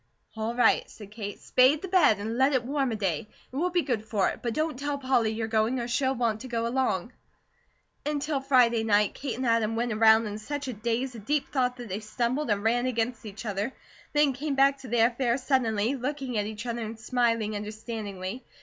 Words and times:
"All 0.35 0.55
right," 0.55 0.89
said 0.89 1.11
Kate. 1.11 1.39
"Spade 1.39 1.83
the 1.83 1.87
bed, 1.87 2.17
and 2.17 2.35
let 2.35 2.53
it 2.53 2.63
warm 2.65 2.91
a 2.91 2.95
day. 2.95 3.27
It 3.53 3.55
will 3.55 3.69
be 3.69 3.83
good 3.83 4.03
for 4.03 4.29
it. 4.29 4.39
But 4.41 4.55
don't 4.55 4.75
tell 4.79 4.97
Polly 4.97 5.29
you're 5.29 5.47
going, 5.47 5.79
or 5.79 5.87
she'll 5.87 6.15
want 6.15 6.41
to 6.41 6.47
go 6.47 6.65
along." 6.65 7.13
Until 8.03 8.41
Friday 8.41 8.83
night, 8.83 9.13
Kate 9.13 9.37
and 9.37 9.45
Adam 9.45 9.75
went 9.75 9.93
around 9.93 10.25
in 10.25 10.39
such 10.39 10.67
a 10.67 10.73
daze 10.73 11.13
of 11.13 11.27
deep 11.27 11.49
thought 11.49 11.77
that 11.77 11.87
they 11.89 11.99
stumbled, 11.99 12.49
and 12.49 12.63
ran 12.63 12.87
against 12.87 13.27
each 13.27 13.45
other; 13.45 13.73
then 14.13 14.33
came 14.33 14.55
back 14.55 14.79
to 14.79 14.87
their 14.87 15.07
affairs 15.09 15.43
suddenly, 15.43 15.93
looking 15.93 16.35
at 16.35 16.47
each 16.47 16.65
other 16.65 16.81
and 16.81 16.99
smiling 16.99 17.55
understandingly. 17.55 18.43